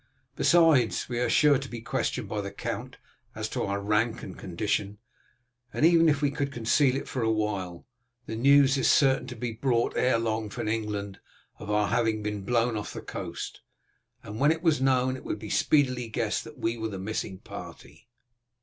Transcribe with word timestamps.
Besides, 0.35 1.07
we 1.09 1.19
are 1.19 1.29
sure 1.29 1.59
to 1.59 1.69
be 1.69 1.79
questioned 1.79 2.27
by 2.27 2.41
the 2.41 2.49
count 2.51 2.97
as 3.35 3.47
to 3.49 3.61
our 3.61 3.79
rank 3.79 4.23
and 4.23 4.35
condition, 4.35 4.97
and 5.71 5.85
even 5.85 6.07
could 6.11 6.21
we 6.23 6.31
conceal 6.31 6.95
it 6.95 7.07
for 7.07 7.21
a 7.21 7.31
while, 7.31 7.85
the 8.25 8.35
news 8.35 8.79
is 8.79 8.89
certain 8.89 9.27
to 9.27 9.35
be 9.35 9.51
brought 9.51 9.95
ere 9.95 10.17
long 10.17 10.49
from 10.49 10.67
England 10.67 11.19
of 11.59 11.69
our 11.69 11.89
having 11.89 12.23
been 12.23 12.41
blown 12.41 12.75
off 12.75 12.93
the 12.93 13.01
coast, 13.03 13.61
and 14.23 14.39
when 14.39 14.51
it 14.51 14.63
was 14.63 14.81
known 14.81 15.15
it 15.15 15.23
would 15.23 15.37
be 15.37 15.51
speedily 15.51 16.07
guessed 16.07 16.45
that 16.45 16.57
we 16.57 16.77
were 16.79 16.89
the 16.89 16.97
missing 16.97 17.37
party. 17.37 18.07